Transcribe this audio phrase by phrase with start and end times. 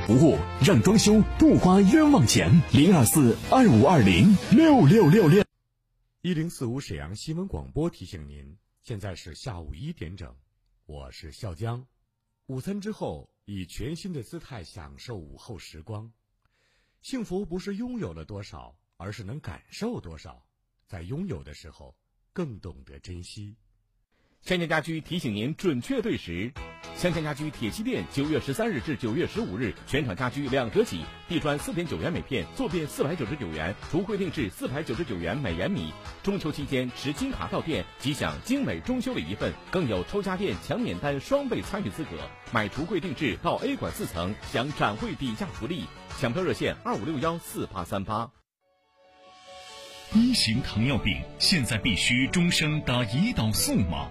[0.00, 5.44] 服务让装修不花冤枉钱，零二四二五二零六六六六。
[6.22, 10.34] 一零四五沈阳新闻广播提醒您，现在是下午一点整，
[10.86, 11.86] 我是笑江。
[12.46, 16.12] 午餐之后，以全新的姿态享受午后时光。
[17.02, 20.46] 幸福不是拥有了多少，而是能感受多少。
[20.86, 21.94] 在拥有的时候，
[22.32, 23.56] 更懂得珍惜。
[24.44, 26.52] 香江家居提醒您准确对时。
[26.96, 35.94] 香江家居铁西店九月十三日至九月十五日，全场家居两折起，地砖四点九元每片，坐便四百九十九元，橱柜定制四百九十九元每延米。
[36.22, 42.10] 中秋期间持金卡到店即享精美中秋礼一份，更有抽家电抢免单双倍参与资格。
[42.52, 45.84] 买橱柜定制到 A 馆四层享展会底价福利，
[46.20, 48.30] 抢票热线二五六幺四八三八。
[50.12, 54.10] 一型糖尿病现在必须终生打胰岛素吗？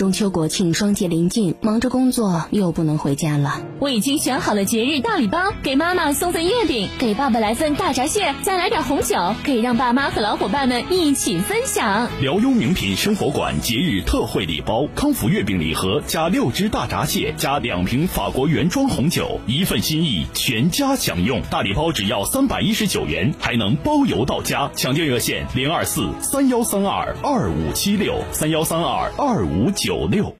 [0.00, 3.60] 中秋国庆双节临近，忙着工作又不能回家了。
[3.80, 12.08] 我已经选好了节日大礼包，给妈妈送份月饼，给爸爸来份大闸蟹，再来点红酒，可以让爸妈和老伙伴们一起分享。
[12.22, 21.42] 辽优名品生活馆节日特惠礼包：康福月饼礼盒加六只大闸蟹，加两瓶法国原装红酒，一份心意，全家享用。
[21.50, 24.70] 大礼包只要三百一十九元，还能包邮到家。
[24.74, 29.89] 抢订热线：零二四三幺三二二五七六三幺三二二五九。
[29.90, 30.32] 九六，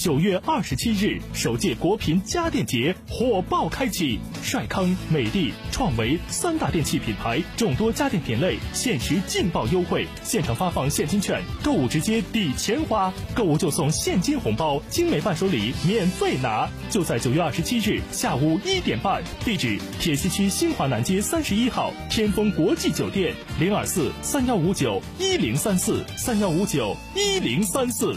[0.00, 16.66] 九月二十七日，首届国品家电节火爆开启，帅康、美的、创维三大电器品牌，众多家电品类限时劲爆优惠，现场发放现金券，购物直接抵钱花，购物就送现金红包，精美伴手礼免费拿。
[16.88, 28.16] 就在九月二十七日下午一点半，地址铁西区新华南街三十一号天丰国际酒店，零二四三幺五九一零三四三幺五九一零三四。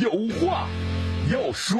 [0.00, 0.66] 有话
[1.30, 1.78] 要说。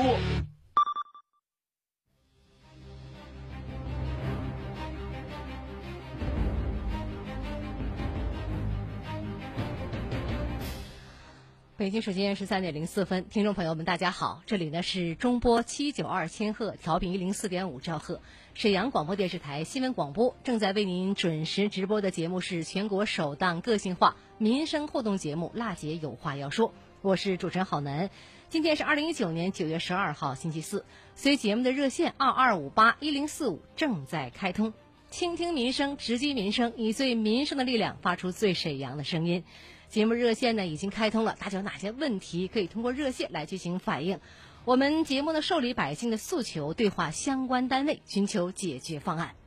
[11.79, 18.21] 北京时间十三点零四分，听众朋友们，大家好，这里呢是中波七九二千赫调频一零四点五兆赫，
[18.53, 26.69] 沈阳广播电视台新闻广播正在为您准时直播的节目是全国首档个性化民生互动节目《辣姐有话要说》。
[27.03, 28.11] 我是主持人郝楠，
[28.51, 30.85] 今天是二零一九年九月十二号星期四。
[31.15, 34.75] 随节目的热线二二五八一零四五正在开通，
[35.09, 39.45] 倾听民生，直击民生，以最民生的力量发出最沈阳的声音。
[39.89, 44.21] 节目热线呢已经开通了，大家有哪些问题可以通过热线来进行反映？
[44.67, 49.40] 我们节目呢受理百姓的诉求，对话相关单位，寻求解决方案。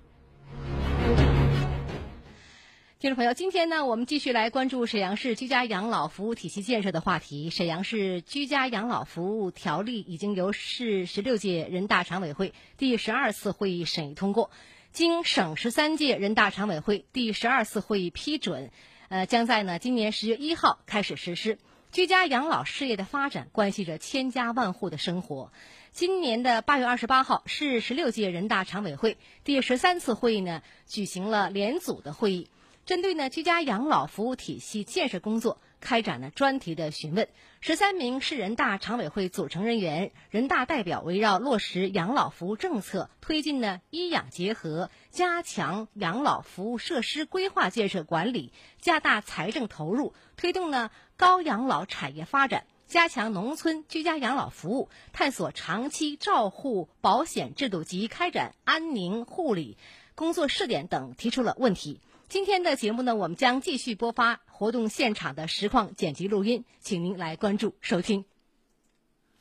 [3.04, 7.50] 听众朋友，今天呢，我们继续来关注沈阳市居家养老服务体系建设的话题。
[7.50, 14.52] 沈阳市居家养老服务条例已经由市十六届人大常委会第十二次会议审议通过。
[14.94, 18.72] 经省十三届人大常委会第十二次会议批准，
[19.10, 21.60] 呃，将在呢今年十月一号开始实施。
[21.92, 25.52] 居家养老事业的发展关系着千家万户的生活。
[25.92, 32.48] 今年的八月二十八号，市十六届人大常委会第十三次会议呢举行了联组的会议，
[32.86, 37.30] 针对呢居家养老服务体系建设工作开展了专题的询问。
[37.62, 48.52] 十三名市人大常委会组成人员、人大代表围绕落实养老服务政策，推进呢医养结合，加强养老服务设施规划建设管理，
[48.82, 52.66] 加大财政投入，推动呢高养老产业发展。
[52.86, 59.78] 加强农村居家养老服务，探索长期照护保险制度及开展安宁护理
[60.16, 62.02] 工作试点等，提出了问题。
[62.30, 68.26] 今天的节目呢，我们将继续播发活动现场的实况剪辑录音，请您来关注收听。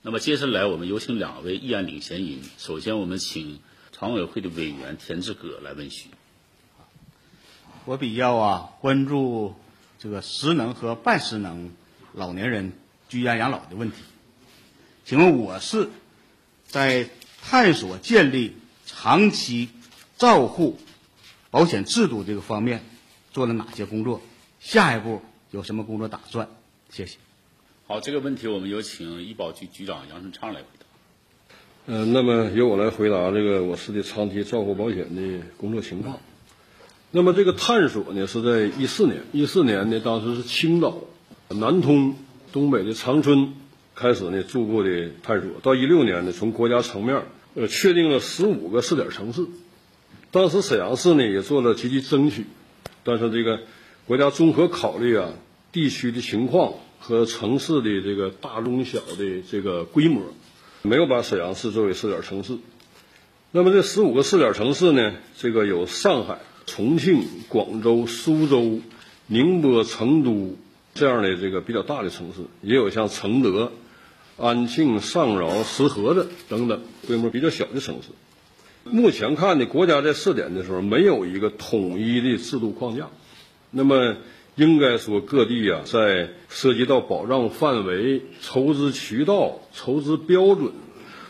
[0.02, 3.60] 那么接下来我们有请两位议案领衔人，首先我们请
[3.92, 6.10] 常委会的委员田志葛来问询。
[7.84, 9.54] 我比较啊关注
[9.98, 11.72] 这个失能和半失能
[12.12, 12.72] 老年人。
[13.08, 13.98] 居家养老的问题，
[15.04, 15.90] 请问我市
[16.66, 17.10] 在
[17.42, 18.56] 探索建立
[18.86, 19.68] 长期
[20.16, 20.78] 照护
[21.52, 22.82] 保险制度这个方面
[23.30, 24.22] 做了哪些工作？
[24.58, 25.20] 下一步
[25.50, 26.48] 有什么工作打算？
[26.88, 27.18] 谢谢。
[27.86, 30.86] 好，这个问题我们有请医保局局长杨顺昌来回答。
[31.92, 36.20] 呃，那么由我来回答这个我市的长期照护保险的工作情况。
[37.10, 41.04] 那么这个探索呢，是在一四年，一四年呢，当时是青岛
[41.48, 42.16] 南通。
[42.50, 43.54] 东北的长春
[43.94, 47.24] 开始呢逐步的探索，到一六年呢，从国家层面
[47.54, 49.46] 呃确定了十五个试点城市。
[50.32, 52.46] 当时沈阳市呢也做了积极争取，
[53.04, 53.60] 但是这个
[54.06, 55.28] 国家综合考虑啊
[55.70, 60.22] 地区的情况和城市的这个大中小的这个规模，
[60.82, 62.56] 没有把沈阳市作为试点城市。
[63.50, 68.80] 那么这十五个试点城市呢，这个有上海、重庆、广州、苏州、
[69.26, 70.56] 宁波、成都。
[70.94, 73.72] 这样的这个比较大的城市，也有像承德、
[74.36, 78.08] 安庆、上饶、石河子等等规模比较小的城市。
[78.84, 83.08] 目前看呢，国家在试点的时候没有一个统一的制度框架。
[83.70, 84.16] 那么
[84.56, 90.72] 应该说，各地啊，在涉及到保障范围、筹资渠道、筹资标准、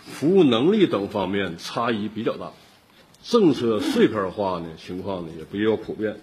[0.04, 2.52] 服务能力等方面差异比较大，
[3.22, 6.16] 政策碎片化呢情况呢也比较普遍。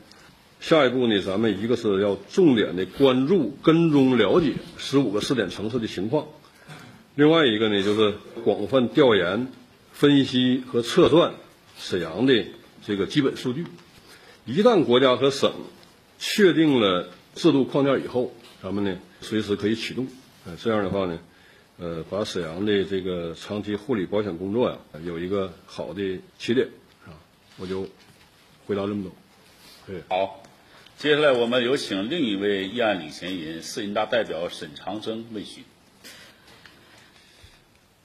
[0.60, 6.26] 下一步呢，咱们一个是要重点的关注、跟踪、了解十五个试点城市的情况；
[7.16, 9.48] 另外一个呢，就是广泛调研、
[10.00, 11.34] 分析和测算
[11.78, 12.46] 沈阳的
[12.86, 13.66] 这个基本数据。
[14.46, 15.52] 一旦国家和省
[16.18, 20.08] 确定了制度框架以后，咱们呢随时可以启动。
[20.46, 21.20] 呃，这样的话呢，
[21.80, 26.70] 呃，把沈阳的这个长期护理保险工作呀有一个好的起点
[27.06, 27.12] 啊。
[27.58, 27.86] 我就
[28.68, 29.12] 回答这么多。
[29.86, 30.42] 对，好。
[30.98, 35.66] 接下来，我们有请另一位议案领衔人，市人大代表沈长征问询。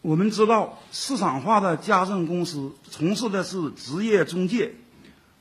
[0.05, 4.75] 我们知道，市场化的家政公司从事的是职业中介，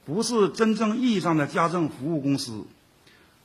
[0.06, 2.64] 不是真正意义上的家政服务公司。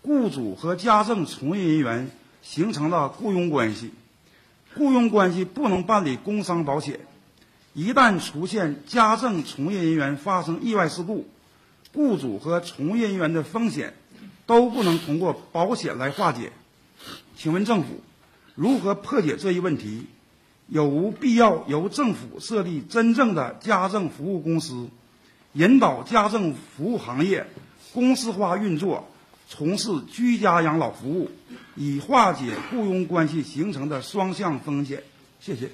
[0.02, 2.10] 雇主和家政从业人员
[2.40, 3.90] 形成了雇佣关系，
[4.76, 7.00] 雇佣关系不能办理工伤保险。
[7.74, 11.26] 一旦出现家政从业人员发生意外事故，
[11.92, 13.94] 雇主和从业人员的风险
[14.46, 16.52] 都不能通过保险来化解，
[17.37, 18.00] 请问政府
[18.54, 20.06] 如何破解这一问题？
[20.68, 24.88] 有无必要由政府设立真正的家政服务公司，
[25.54, 27.46] 引导家政服务行业
[27.92, 29.08] 公司化运作，
[29.48, 31.30] 从事居家养老服务，
[31.75, 35.02] 以化解雇佣关系形成的双向风险？
[35.40, 35.70] 谢谢。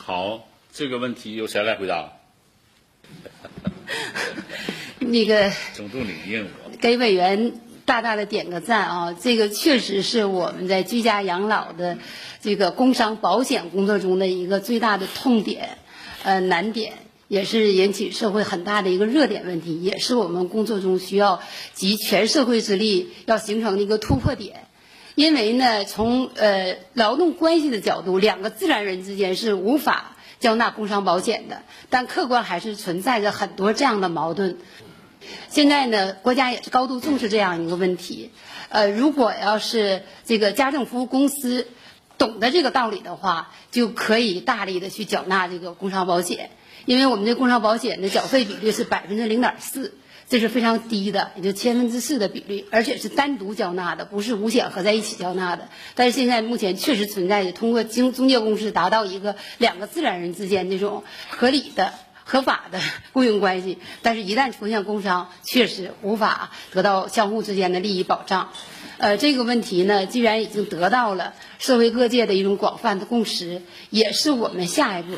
[0.00, 2.12] 好，这个问题由谁来回答？
[5.00, 6.46] 那个总督领应
[6.80, 9.16] 给委员大大的点个赞啊！
[9.18, 11.96] 这个确实是我们在居家养老的
[12.42, 15.78] 这个工伤保险工作中的一个最大的痛点，
[16.22, 16.92] 呃难点，
[17.28, 21.40] 也是引起社会很大的一个热点问题，也是我们工作中需要
[21.72, 24.66] 集全社会之力要形成的一个突破点。
[25.14, 30.14] 因为呢，从呃劳动关系的角度，两个自然人之间是无法。
[30.40, 34.58] 交纳工伤保险的，但客观还是存在着很多这样的矛盾。
[35.48, 38.30] 现在呢，国家也是高度重视这样一个问题。
[38.68, 41.66] 呃，如果要是这个家政服务公司
[42.18, 46.50] 懂得这个道理的话，就可以大力的去缴纳这个工伤保险，
[46.84, 49.94] 因为我们这工伤保险的缴费比率是百分之零点四。
[50.30, 55.70] 这是非常低的，也就千分之四的比例，而且是单独缴纳的，不是五险合在一起缴纳的。
[55.94, 61.94] 但是现在目前确实存在着通过经中介公司达到一个两个自然人之间这种合理的、
[62.28, 62.78] 合法的
[63.14, 68.50] 雇佣关系，但是一旦出现工伤，确实无法得到相互之间的利益保障。
[68.98, 75.14] 呃，这个问题呢，既然已经得到了社会各界的一种广泛的共识，也是我们下一步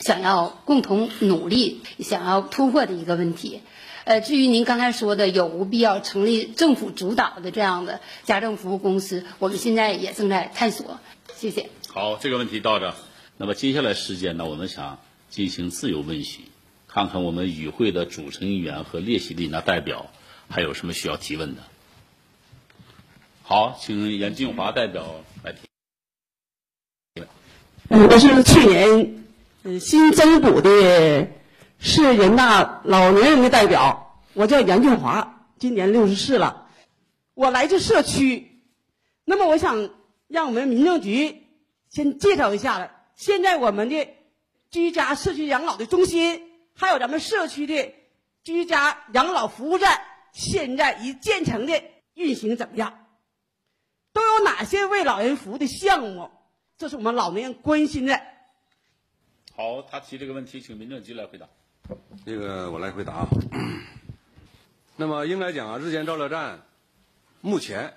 [0.00, 3.60] 想要共同努力、想要突破的一个问题。
[4.02, 10.98] 呃，至于您刚才说的有无必要成立政府主导的这样的家政服务公司，我们现在也正在探索。
[11.36, 11.68] 谢谢。
[11.88, 12.94] 好，这个问题到这。
[13.36, 14.98] 那么接下来时间呢，我们想
[15.30, 16.44] 进行自由问询，
[16.86, 20.10] 看看我们与会的组成议员和列席的人大代表
[20.48, 21.62] 还有什么需要提问的。
[23.42, 25.58] 好，请严金华代表来提。
[27.88, 29.24] 嗯，我是去年
[29.62, 31.28] 呃新增补的
[31.78, 36.68] 市人大老年人的代表，我叫严俊华，今年六十四了。
[37.32, 38.60] 我来自社区，
[39.24, 39.90] 那么我想
[40.26, 41.44] 让我们民政局
[41.88, 42.90] 先介绍一下了。
[43.16, 44.08] 现在我们的
[44.70, 46.42] 居家社区养老的中心，
[46.74, 47.94] 还有咱们社区的
[48.44, 51.82] 居家养老服务站，现在已建成的
[52.14, 53.06] 运行怎么样？
[54.12, 56.30] 都有哪些为老人服务的项目？
[56.76, 58.20] 这是我们老年人关心的。
[59.54, 61.48] 好，他提这个问题，请民政局来回答。
[62.24, 63.28] 这个我来回答啊。
[64.96, 66.62] 那么应该讲啊，日间照料站
[67.40, 67.94] 目前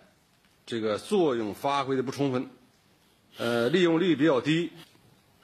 [0.66, 2.50] 这个作用发挥的不充分，
[3.38, 4.72] 呃，利用率比较低，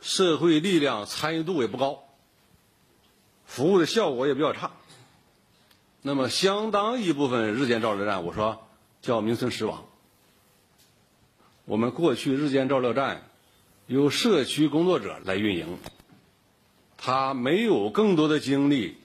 [0.01, 2.03] 社会力量参与度也不高，
[3.45, 4.71] 服务的效果也比较差。
[6.01, 8.67] 那么相当一部分日间照料站，我说
[9.01, 9.85] 叫名存实亡。
[11.65, 13.29] 我们过去日间照料站
[13.87, 15.77] 由社区工作者来运营，
[16.95, 18.97] 他没有更多的精力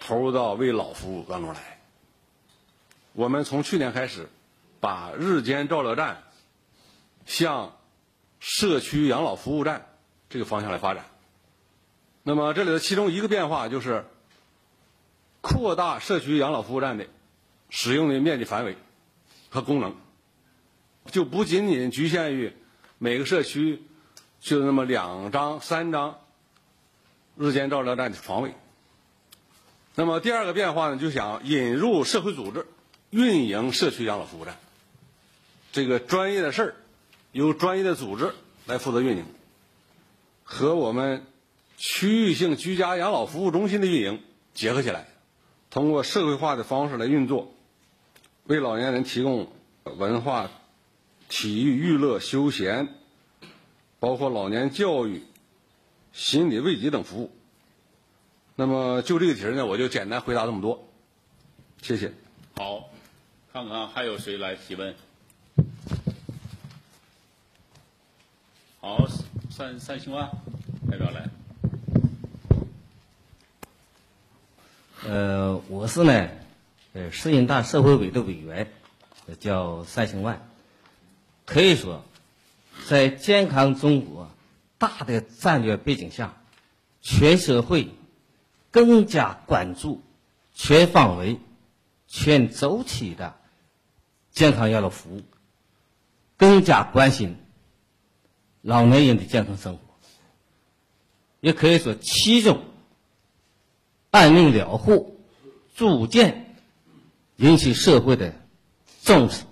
[0.00, 1.80] 投入到为老服务当中来。
[3.12, 4.28] 我们从去年开始，
[4.80, 6.24] 把日间照料站
[7.24, 7.76] 向
[8.40, 9.91] 社区养老服务站
[10.32, 11.04] 这个方向来发展。
[12.22, 14.06] 那么这里的其中一个变化就是
[15.42, 17.06] 扩大社区养老服务站的
[17.68, 18.76] 使用的面积范围
[19.50, 19.94] 和功能。
[21.10, 22.52] 就不仅仅局限于
[22.98, 23.82] 每个社区
[24.40, 26.18] 就那么两张、三张
[27.36, 28.54] 日间照料站的床位。
[29.94, 32.66] 那么第二个变化呢，就想引入社会组织
[33.10, 34.56] 运营社区养老服务站，
[35.72, 36.74] 这个专业的事儿
[37.32, 38.32] 由专业的组织
[38.64, 39.26] 来负责运营，
[40.52, 41.24] 和我们
[41.78, 45.08] 区域性居家养老服务中心的运营结合起来，
[45.70, 47.54] 通过社会化的方式来运作，
[48.44, 49.50] 为老年人提供
[49.84, 50.50] 文化。
[51.30, 52.88] 体育、娱乐、休闲，
[53.98, 55.22] 包括老年教育、
[56.12, 57.30] 心理慰藉等服务。
[58.54, 60.86] 那么就这个题呢，我就简单回答这么多，
[61.80, 62.12] 谢谢。
[62.56, 62.90] 好，
[63.50, 64.94] 看看还有谁来提问？
[68.82, 69.08] 好，
[69.58, 70.30] 单单兴万
[70.90, 71.28] 代表来。
[75.04, 76.28] 呃，我是呢，
[76.94, 78.72] 呃，市人大社会委的委员，
[79.40, 80.48] 叫单兴万。
[81.44, 82.02] 可以说，
[82.88, 84.30] 在健康中国
[84.78, 86.34] 大的战略背景下，
[87.02, 87.90] 全社会
[88.70, 90.02] 更加关注
[90.54, 91.38] 全方位、
[92.06, 93.34] 全周期的
[94.30, 95.22] 健康养老服务，
[96.38, 97.36] 更加关心
[98.62, 99.80] 老年人的健康生活。
[101.40, 102.62] 也可以说，其中
[104.10, 105.20] 安宁疗护
[105.74, 106.56] 逐渐
[107.36, 108.34] 引起社会的
[109.02, 109.42] 重视。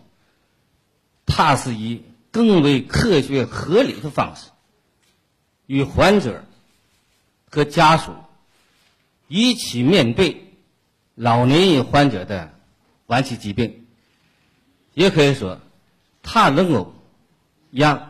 [1.26, 4.50] 它是以更为科学合理的方式，
[5.66, 6.44] 与患者
[7.50, 8.12] 和家属
[9.26, 10.52] 一起面对
[11.14, 12.52] 老年人患者的
[13.06, 13.86] 晚期疾病，
[14.94, 15.60] 也可以说，
[16.22, 16.94] 它能够
[17.70, 18.09] 让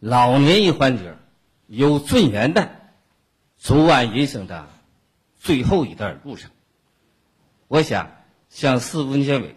[0.00, 1.16] 老年一环节
[1.66, 2.70] 有尊严的
[3.56, 4.68] 走完人生的
[5.38, 6.50] 最后一段路程。
[7.66, 8.10] 我想
[8.48, 9.56] 向市文监委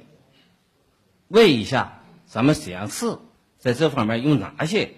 [1.28, 1.98] 问一下。
[2.32, 3.18] 咱们沈阳市
[3.58, 4.94] 在这方面有哪些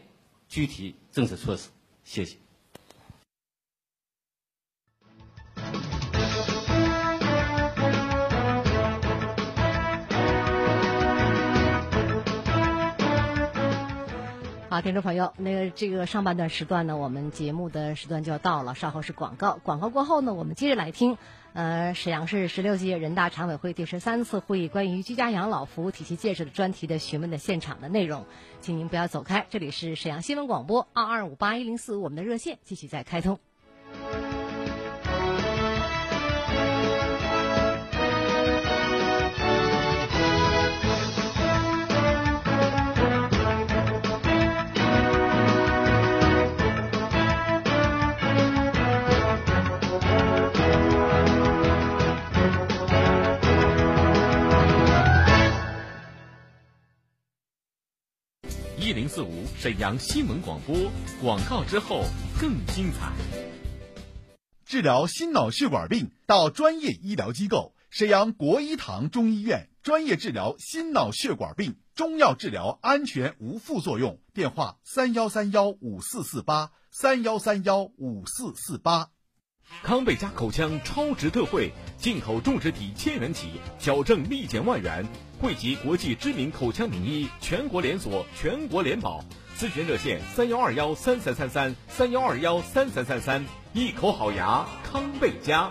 [0.48, 1.70] 具体政策措施？
[2.04, 2.38] 谢谢。
[14.74, 21.16] 好，听众朋友，那个这个上半段时段呢，我们节目的时段就要到了，稍后是广告，广告过后呢，我们接着来听。
[21.54, 28.26] 呃，沈阳市十六届人大常委会第十三次会议关于居家养老服务体系建设的专题的询问的现场的内容，
[28.62, 33.38] 请您不要走开，这里是沈阳新闻广播二二五八一零四，我们的热线继续在开通。
[59.14, 60.76] 四五沈阳新闻广播，
[61.22, 62.04] 广告之后
[62.42, 63.14] 更精彩。
[64.66, 74.18] 治疗心脑血管病到专业医疗机构沈阳国医堂中医院，专业治疗心脑血管病，中药治疗安全无副作用。
[74.34, 79.10] 电话：三幺三幺五四四八三幺三幺五四四八。
[79.84, 85.08] 康贝佳口腔超值特惠，进口种植体千元起，矫正立减万元，
[85.44, 89.22] 汇集国际知名口腔名医，全国连锁，全国联保。
[89.60, 93.44] 咨询热线：三幺二幺三三三三三幺二幺三三三三。
[93.74, 95.70] 一口好牙，康贝佳。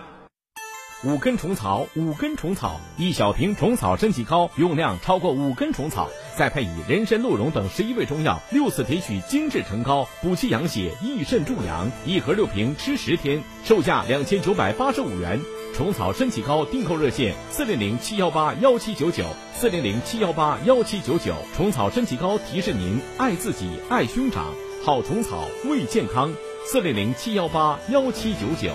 [1.05, 11.91] 五根虫草，五根虫草，一小瓶虫草参体膏，用量超过五根虫草，再配以人参、鹿茸等十一味中药，六次提取精制成膏，补气养血，益肾助阳。
[12.05, 15.41] 一盒六瓶，吃十天，售价两千九百八十五元。
[15.75, 19.25] 虫草参体膏订购热线：四零零七幺八幺七九九，
[19.55, 21.35] 四零零七幺八幺七九九。
[21.57, 24.53] 虫草参体膏提示您爱自己，爱兄长，
[24.85, 26.33] 好虫草为健康。
[26.67, 28.75] 四零零七幺八幺七九九。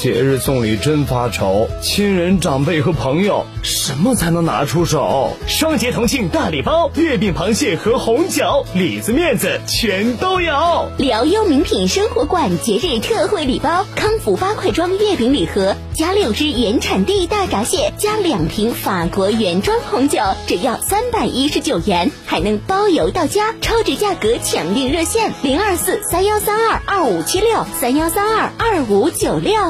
[0.00, 5.36] 节日送礼真发愁，亲人长辈和朋友，什么才能拿出手？
[5.46, 10.54] 双节同庆大礼包，月饼、螃蟹和红酒，里子面子全都有。
[10.96, 23.54] 辽优名品生活馆节日特惠礼包：康福八块装月饼礼盒，加六只原产地大闸蟹，加两瓶法国原装红酒，只要三百一十九元，还能包邮到家。
[23.60, 29.69] 超值价格抢订热线：零二四三幺三二二五七六三幺三二二五九六。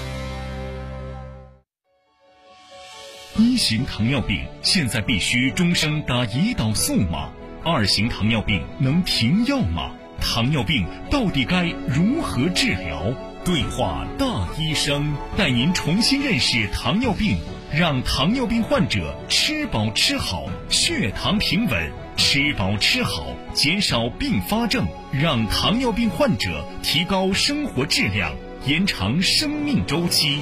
[3.37, 7.29] 一型糖尿病现在必须终生打胰岛素吗？
[7.63, 9.91] 二型糖尿病能停药吗？
[10.19, 13.13] 糖尿病到底该如何治疗？
[13.45, 17.37] 对话大医生，带您重新认识糖尿病，
[17.73, 28.35] 让糖尿病患者吃饱吃好，血糖平稳，吃饱吃好，减少并发症，让糖尿病患者提高生活质量，
[28.67, 30.41] 延长生命周期。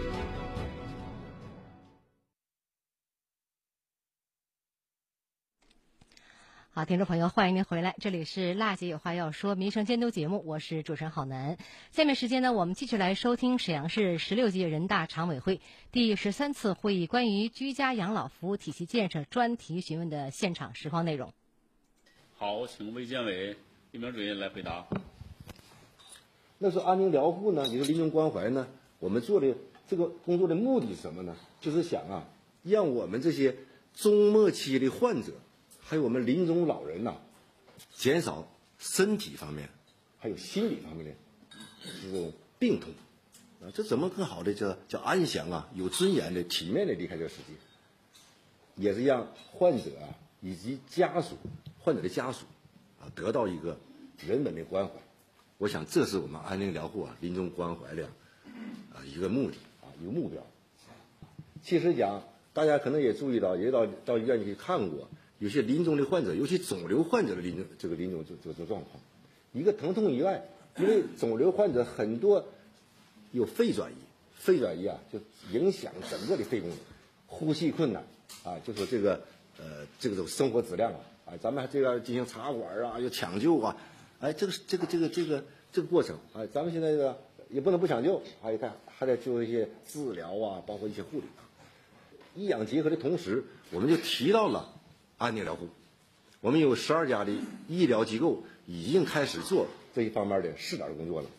[6.73, 11.57] 好，听众朋友，欢迎您回来，这里是辣姐有话要说民生监督节目，我是主持人郝楠。
[11.91, 15.59] 下面时间呢，我们继续来收听沈阳市十六届人大常委会
[15.91, 21.33] 第十三次会议关于居家养老服务体系建设专题询问的现场实况内容。
[22.37, 23.57] 好，请卫健委
[23.91, 24.87] 一鸣主任来回答。
[26.57, 27.65] 那是安宁疗护呢？
[27.67, 28.65] 你说临终关怀呢？
[28.99, 29.53] 我们做的
[29.89, 31.35] 这个工作的目的是什么呢？
[31.59, 32.29] 就是想啊，
[32.63, 33.57] 让我们这些
[33.93, 35.33] 终末期的患者。
[35.91, 37.15] 还有我们临终老人呐，
[37.93, 38.47] 减少
[38.79, 39.67] 身体方面，
[40.19, 41.11] 还有心理方面的
[42.01, 42.93] 这种病痛
[43.61, 47.53] 啊，这怎么更好的叫叫安详啊，有尊严的、体面的离开这个世界，
[48.81, 51.35] 也是让患者啊以及家属、
[51.81, 52.45] 患者的家属
[53.01, 53.77] 啊得到一个
[54.25, 54.93] 人文的关怀。
[55.57, 58.05] 我想这是我们安宁疗护啊临终关怀的
[58.95, 60.41] 啊一个目的啊一个目标。
[61.61, 62.23] 其实讲，
[62.53, 65.09] 大家可能也注意到，也到到医院去看过。
[65.41, 69.01] 有些临终的患者，尤其肿瘤患者的临终这个临终这这这状况，
[69.53, 70.45] 一个疼痛以外，
[70.77, 72.45] 因为肿瘤患者很多
[73.31, 73.95] 有肺转移，
[74.35, 75.19] 肺转移啊就
[75.51, 76.77] 影响整个的肺功能，
[77.25, 78.03] 呼吸困难
[78.43, 79.19] 啊，就说这个
[79.57, 83.75] 呃这个种生活质量啊，啊咱们还这个进行插管啊，要抢救啊，
[84.19, 87.17] 哎这个这个这个这个这个过程啊，咱们现在这个
[87.49, 91.41] 也不能不抢救，还得还得做一些治疗啊，包括一些护理啊，
[92.35, 94.77] 医养结合的同时，我们就提到了。
[95.21, 95.69] 安宁疗护，
[96.39, 97.31] 我们有十二家的
[97.67, 101.29] 医疗机构已经开始做这一方面的试点工作了。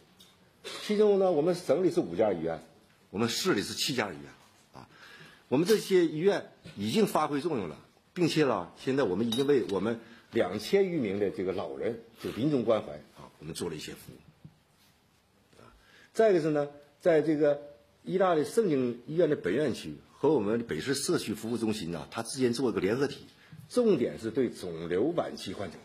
[0.84, 2.62] 其中呢，我们省里是五家医院，
[3.10, 4.30] 我们市里是七家医院，
[4.72, 4.88] 啊，
[5.48, 7.76] 我们这些医院已经发挥作用了，
[8.14, 9.98] 并且呢，现在我们已经为我们
[10.30, 15.60] 两千余名的这个老人，这个临终关怀啊，我们做了一些服务。
[15.60, 15.66] 啊，
[16.12, 16.68] 再一个是呢，
[17.00, 17.60] 在这个
[18.04, 23.26] 医大的盛京医院的本院区和我们北市社区服务中心呢，它之间做一个联合体，
[23.68, 25.78] 重点是对肿瘤晚期患者，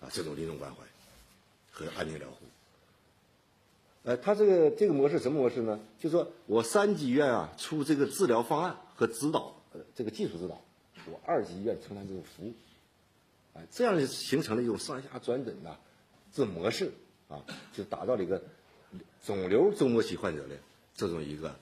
[0.00, 0.82] 啊，这种临终关怀
[1.70, 2.36] 和安宁疗护。
[4.04, 5.80] 呃，它这个这个模式什么模式呢？
[5.98, 9.56] 就说我三级医院啊出这个治疗方案和指导，
[9.94, 10.60] 这个技术指导，
[11.06, 12.54] 我二级医院承担这种服务，
[13.54, 15.78] 哎，这样就形成了一种上下转诊的，
[16.32, 16.92] 这模式
[17.28, 18.42] 啊，就达到了一个
[19.24, 20.56] 肿瘤终末期患者的
[20.94, 21.56] 这种一个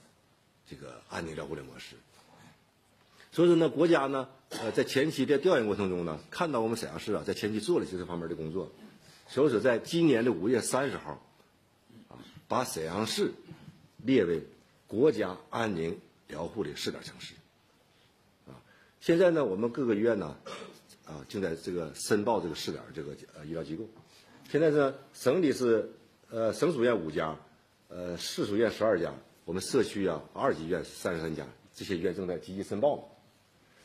[0.67, 1.95] 这个安宁疗护的模式。
[3.33, 8.71] 所以说呢，国家呢，呃，在前期的调研过程中呢，看到我们沈阳市啊，在前期做了些这方面的工作，
[9.27, 11.21] 所以说在今年的五月三十号。
[12.49, 13.33] 把沈阳市
[14.05, 14.43] 列为
[14.87, 17.33] 国家安宁疗护的试点城市，
[18.47, 18.61] 啊，
[19.01, 20.37] 现在呢，我们各个医院呢，
[21.07, 23.89] 啊，正在这个申报这个试点这个呃医疗机构。
[24.51, 25.91] 现在呢，省里是
[26.29, 27.35] 呃省属院五家，
[27.89, 29.15] 呃市属院十二家，
[29.47, 33.12] 我们社区啊二级医院三十三家，这些医院正在积极申报。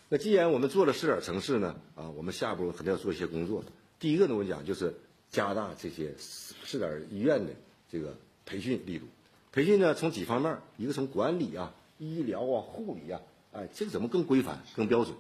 [0.10, 3.64] 那既然我们做了试点城市呢，啊，我们下一步肯定要做一些工作。
[4.00, 4.94] 第一个呢，我讲就是
[5.30, 7.54] 加大这些试点医院的
[7.92, 8.16] 这个。
[8.50, 9.06] 培训力度，
[9.52, 13.20] 培训呢从几方面，一个从管理啊、医疗啊、护理啊，
[13.52, 15.14] 哎，这个怎么更规范、更标准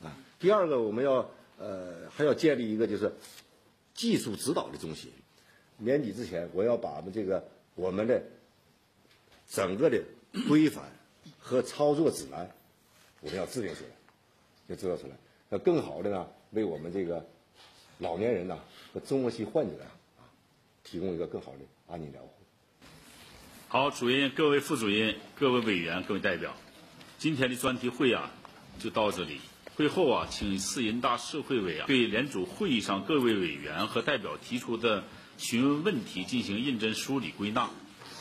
[0.00, 0.16] 啊？
[0.38, 3.12] 第二个，我们要呃还要建立一个就是
[3.92, 5.10] 技术指导的中心。
[5.78, 8.22] 年底之前，我要把我们这个我们的
[9.48, 10.00] 整个的
[10.48, 10.84] 规范
[11.40, 12.48] 和操作指南，
[13.20, 13.90] 我们要制定出来，
[14.68, 15.16] 要制造出来，
[15.50, 17.26] 要更好的呢为我们这个
[17.98, 18.58] 老年人呐
[18.92, 20.22] 和中末期患者啊啊
[20.84, 21.58] 提供一个更好的。
[21.88, 22.30] 安宁疗护。
[23.68, 26.54] 好，主任、各位副主任、各位委员、各位代表，
[27.18, 28.30] 今天的专题会啊
[28.78, 29.40] 就到这里。
[29.74, 35.04] 会后啊，请市人大社会委啊对联组会议上各位委员和代表提出的
[35.38, 37.70] 询问问题进行认真梳理归纳，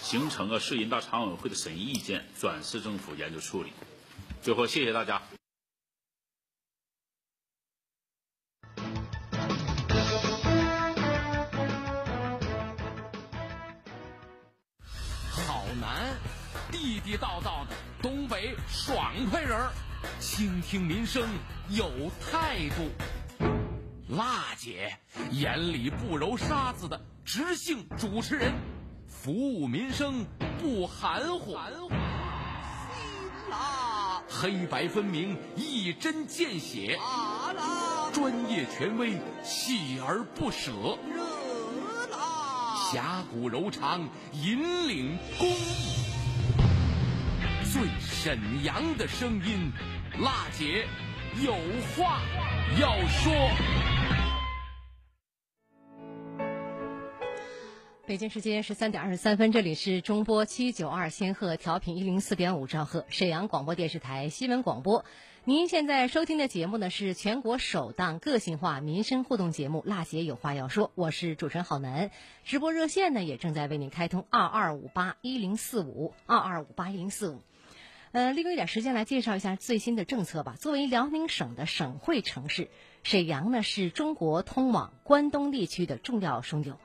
[0.01, 3.71] 形成啊市人大常委会的审议意见，转市政府研究处理。
[4.41, 5.21] 最后，谢谢大家。
[15.29, 16.17] 好男
[16.71, 19.71] 地地道道的东北爽快人儿，
[20.19, 21.27] 倾听民生
[21.69, 21.89] 有
[22.21, 22.89] 态度。
[24.15, 24.97] 辣姐
[25.31, 28.53] 眼里不揉沙子的直性主持人，
[29.09, 30.25] 服务民生
[30.61, 31.53] 不含糊。
[31.53, 31.69] 辣，
[34.29, 36.99] 黑白分明，一针见血。
[37.55, 39.13] 辣，专业权威，
[39.43, 40.71] 锲而不舍。
[41.07, 41.23] 热
[42.11, 46.03] 辣，侠骨柔肠，引领公益。
[47.71, 49.71] 最沈阳的声音，
[50.19, 50.87] 辣姐
[51.41, 51.53] 有
[51.95, 52.21] 话
[52.79, 54.16] 要说。
[58.07, 65.03] 北京时间十三点二十三分，这里是中波七九二千赫调频一零四点五兆赫，沈阳广播电视台新闻广播。
[65.43, 72.09] 您现在收听的节目呢，是全国首档个性化民生互动节目《辣姐有话要说》，我是主持人郝楠。
[72.45, 77.41] 直播热线呢，也正在为您开通二二五八一零四五二二五八一零四五。
[78.13, 80.55] 呃，利用一点时间来介绍一下最新的政策吧。
[80.57, 82.69] 作为辽宁省的省会城市，
[83.09, 86.77] 沈阳呢是中国通往关东地区的重要枢纽，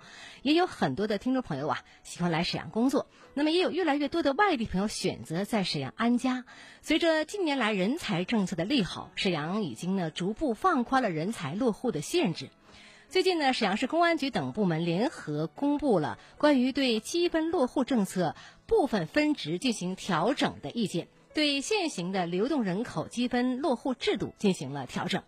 [0.43, 3.09] 也有很多的听众朋友啊喜欢来沈阳工作。
[3.35, 6.45] 那么，也有越来越多的外地朋友选择在沈阳安家。
[6.81, 12.51] 随着近年来人才政策的利好，沈阳已经呢逐步放宽了人才落户的限制。
[13.09, 25.25] 最近呢，沈阳市公安局等部门联合公布了关于对积分落户政策部分分值进行调整的意见，对现行的流动人口积分落户制度进行了调整。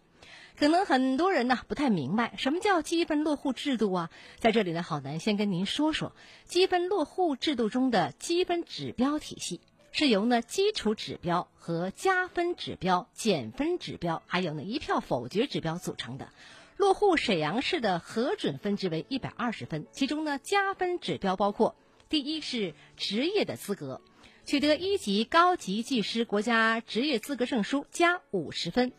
[0.58, 4.10] 可能很多人呢不太明白什么叫积分落户制度啊？
[4.38, 6.14] 在这里呢，好难先跟您说说
[6.44, 16.28] 积分落户制度中的积分指标体系是由呢基础指标和加分指标、减分指标，还有呢一票否决指标组成的。
[16.76, 21.76] 落户沈阳市的核准分值为一百二十分，其中呢加分指标包括：
[22.08, 24.00] 第一是职业的资格，
[24.44, 28.92] 取得一级高级技师国家职业资格证书加五十分，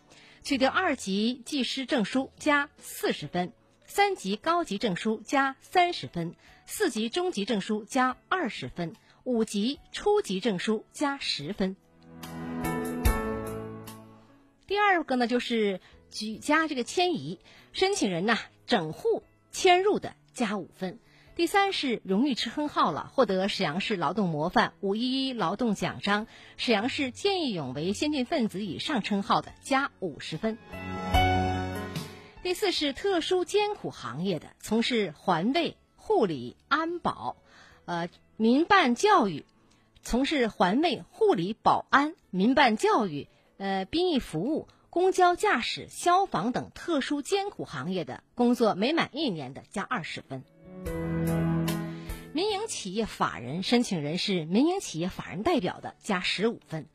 [0.45, 3.51] 取得二级技师证书加四十分，
[3.87, 6.35] 三级高级证书加三十分，
[6.67, 11.75] 四级中级证书加二十分，五级初级证书加十分。
[14.67, 15.81] 第二个呢就是。
[16.11, 17.41] 举家这个迁移
[17.73, 20.97] 申请人呢，整户迁入的加五分，
[21.35, 30.57] 第三是荣誉吃亨号了，获得沈阳市劳动模范、五一劳动奖章、沈阳市见义勇为先进分子以上称号的加五十分。
[32.41, 37.35] 第四是特殊艰苦行业的，从事环卫、护理、安保，
[37.83, 39.45] 呃，民办教育，
[40.03, 44.69] 从事环卫、护理、保安、民办教育，呃，殡仪服务。
[44.89, 50.45] 公交驾驶、消防等特殊艰苦行业的工作没满一年的加二十分。
[52.67, 56.87] 企业法人申请人是民营企业法人代表的加十五分。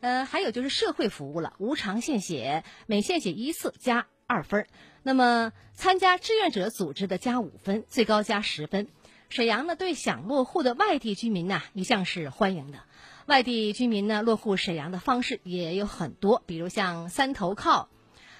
[0.00, 4.66] 呃，还有就是社会服务了，无偿献血每献血一次加二分。
[5.02, 8.88] 那么参加志愿者组织的加五分，最高加十分。
[9.28, 12.78] 沈阳呢，对想落户的外地居民呐，一向是欢迎的。
[13.26, 17.88] 外地居民呢，落户沈阳的方式也有很多，比如像三投靠，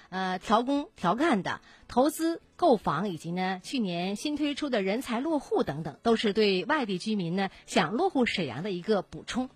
[0.09, 9.49] 呃，调工调干的，投资购房，以及呢，去年新推出的人才落户等等，都是对外地居民呢想落户沈阳的一个补充。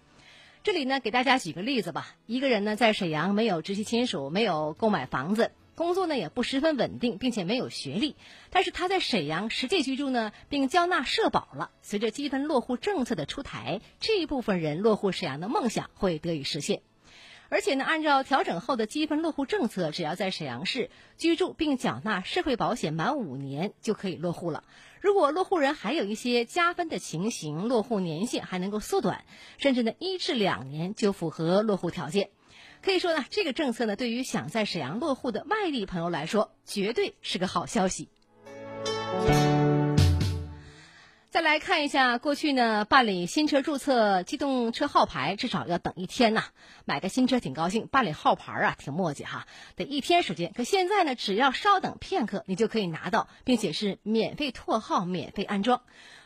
[0.62, 5.52] 这里呢，给大家举个例子吧，一个人呢在沈阳没有直系亲属，没有购买房子。
[5.76, 8.16] 工作呢也不十分稳定，并且没有学历，
[8.52, 11.72] 但是他在沈阳实际居住呢，并交纳社保了。
[11.82, 16.84] 随着积分落户政策的出台，这一部分人落户沈阳的梦想会得以实现。
[17.54, 20.90] 而且呢，按照调整后的积分落户政策，只要在沈阳市
[21.20, 24.64] 居住并缴纳社会保险满五年，就可以落户了。
[25.02, 29.24] 如果落户人还有一些加分的情形，落户年限还能够缩短，
[29.60, 32.32] 甚至呢一至两年就符合落户条件。
[32.82, 38.10] 可以说呢，这个政策呢，对于想在沈阳落户的外地朋友来说，绝对是个好消息。
[41.34, 46.44] 再来看一下，过去呢，办理新车注册机动车号牌至少要等一天呐。
[46.86, 50.54] 买个新车挺高兴，办理号牌啊挺磨叽哈，得一天时间。
[50.56, 55.82] 可现在呢，只要稍等片刻，你就可以拿到，并且是免费拓号、免费安装。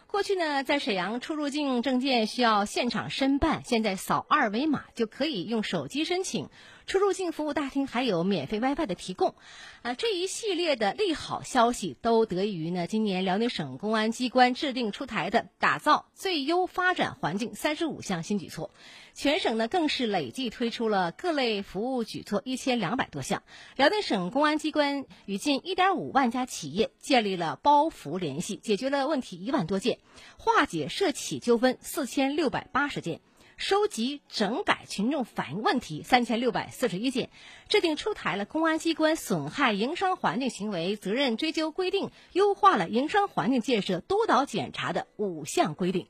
[0.07, 6.49] 过去呢，在沈阳出入境证件需要现场申办，现在扫二维码就可以用手机申请。
[6.87, 9.35] 出入境服务大厅还有免费 WiFi 的提供，
[9.81, 18.71] 啊，这一系列的利好消息都得益于呢，今年辽宁省公安机关制定出台的打造最优发展环境三十五项新举措，
[19.13, 23.43] 全省呢更是累计推出了各类服务举措一千两百多项。
[23.75, 29.99] 辽宁省公安机关与近一点五万家企业建立了包服联系，解决了问题一万多件，
[30.37, 33.19] 化解涉企纠纷四千六百八十件。
[33.57, 37.31] 收集整改群众反映问题三千六百四十一件，
[37.67, 46.07] 制定出台了公安机关损害营商环境行为责任追究规定，优化了营商环境建设督导检查的五项规定。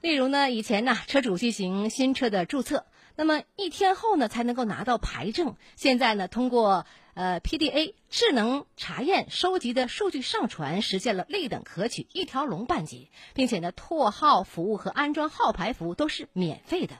[0.00, 6.86] 例如呢，以前呢，车主进行新车的注册，那么一天后呢才能够拿到牌证，现在呢，通过。
[7.20, 16.96] 呃，PDA 智能查验收集的数据上传，实现了立等可取、一条龙办结，并且呢，拓号服务和安装号牌服务都是免费的。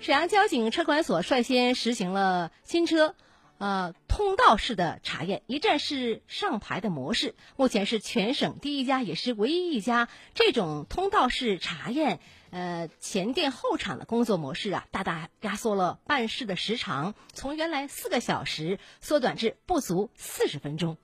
[0.00, 3.16] 沈阳交警车管所率先实行了新车，
[3.58, 12.20] 呃，通道式的查验，一站式上牌的模式，目前是全省第一家，也是唯一一家这种通道式查验。
[12.52, 20.98] 呃，前店后厂的工作模式啊，大大压缩了办事的时长，从原来四个小时缩短至不足四十分钟。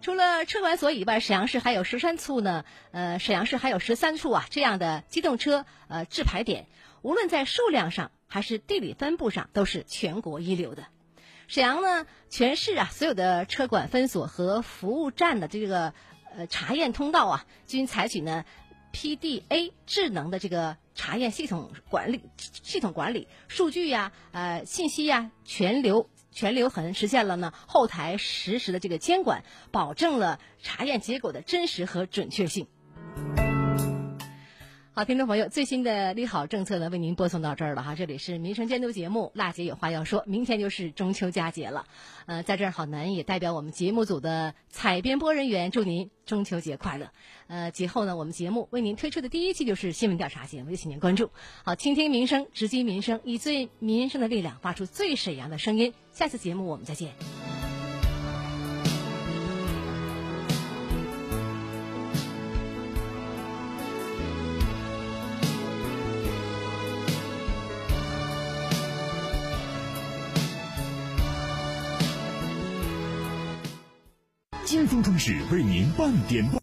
[0.00, 2.64] 除了车管所以外，沈阳市还有十三处呢。
[2.92, 6.66] 呃，沈阳市还有十三处啊这样的机动车呃制牌点，
[7.02, 10.86] 无论在数量上还是地理分布上，都是全国一流的。
[11.48, 15.92] 沈阳呢，全市啊所有的车管分所和服务站的这个。
[16.36, 18.44] 呃，查验通道啊，均采取呢
[18.92, 22.20] PDA 智能的这个查验系统管理
[22.62, 32.66] 系统管理数据呀，呃，信息呀，全流全流痕，实现了呢后台实时的这个监管，保证了查验结果的真实和准确性。
[34.94, 37.94] 好，听众朋友，最新的利好政策呢，为您播送到这儿了哈。
[37.94, 40.22] 这里是民生监督节目，辣姐有话要说。
[40.26, 41.86] 明天就是中秋佳节了，
[42.26, 47.08] 呃，在这儿好男也代表我们节目组的采编播人员，祝您中秋节快乐。
[47.46, 51.30] 呃，节后呢，我们节目为您推出的第一期就是新闻调查节目，也请您关注。
[51.64, 55.94] 好，倾听民生，直击民生，以最民生的力量，发出最沈阳的声音。
[56.12, 57.61] 下次节目我们再见。
[74.72, 76.42] 金丰装饰为您半点。